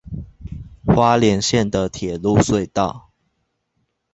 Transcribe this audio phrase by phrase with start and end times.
[0.83, 3.11] 花蓮縣的鐵路隧道